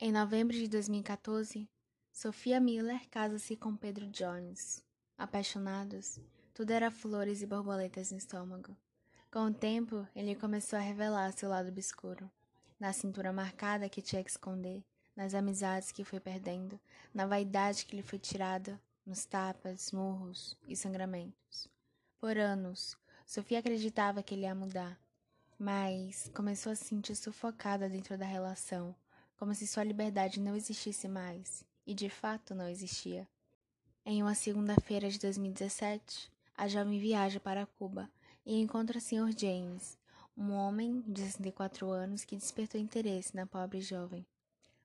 [0.00, 1.70] Em novembro de 2014,
[2.12, 4.82] Sofia Miller casa-se com Pedro Jones.
[5.16, 6.18] Apaixonados,
[6.52, 8.76] tudo era flores e borboletas no estômago.
[9.30, 12.28] Com o tempo, ele começou a revelar seu lado obscuro.
[12.78, 14.82] Na cintura marcada que tinha que esconder,
[15.14, 16.78] nas amizades que foi perdendo,
[17.14, 21.68] na vaidade que lhe foi tirada, nos tapas, murros e sangramentos.
[22.18, 24.98] Por anos, Sofia acreditava que ele ia mudar,
[25.56, 28.94] mas começou a se sentir sufocada dentro da relação,
[29.44, 33.28] como se sua liberdade não existisse mais, e de fato não existia.
[34.02, 38.10] Em uma segunda-feira de 2017, a jovem viaja para Cuba
[38.46, 39.38] e encontra o Sr.
[39.38, 39.98] James,
[40.34, 44.24] um homem de 64 anos que despertou interesse na pobre jovem.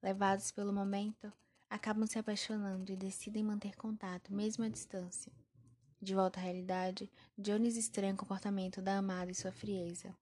[0.00, 1.32] Levados pelo momento,
[1.68, 5.32] acabam se apaixonando e decidem manter contato, mesmo à distância.
[6.00, 10.14] De volta à realidade, Jones estranha o comportamento da amada e sua frieza,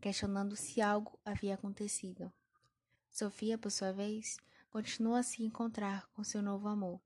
[0.00, 2.32] questionando se algo havia acontecido.
[3.10, 4.36] Sofia, por sua vez,
[4.70, 7.00] continua a se encontrar com seu novo amor,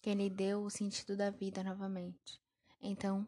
[0.00, 2.40] que lhe deu o sentido da vida novamente.
[2.80, 3.26] Então,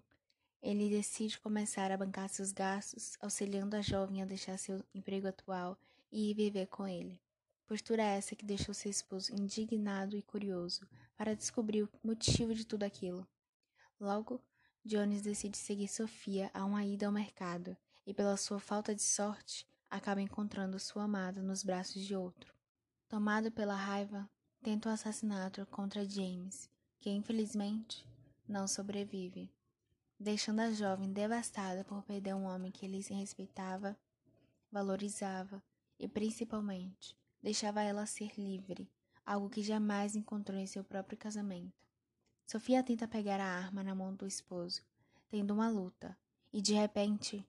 [0.62, 5.78] ele decide começar a bancar seus gastos, auxiliando a jovem a deixar seu emprego atual
[6.12, 7.20] e ir viver com ele.
[7.66, 10.86] Postura essa que deixou seu esposo indignado e curioso
[11.16, 13.26] para descobrir o motivo de tudo aquilo.
[13.98, 14.42] Logo,
[14.84, 19.66] Jones decide seguir Sofia a uma ida ao mercado e, pela sua falta de sorte,
[19.90, 22.54] acaba encontrando sua amada nos braços de outro.
[23.08, 24.30] Tomado pela raiva,
[24.62, 28.06] tenta o assassinato contra James, que infelizmente
[28.46, 29.52] não sobrevive,
[30.18, 33.98] deixando a jovem devastada por perder um homem que ele respeitava,
[34.70, 35.62] valorizava
[35.98, 38.88] e, principalmente, deixava ela ser livre,
[39.26, 41.72] algo que jamais encontrou em seu próprio casamento.
[42.46, 44.82] Sofia tenta pegar a arma na mão do esposo,
[45.28, 46.16] tendo uma luta,
[46.52, 47.46] e de repente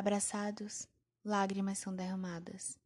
[0.00, 0.88] Abraçados,
[1.22, 2.78] lágrimas são derramadas.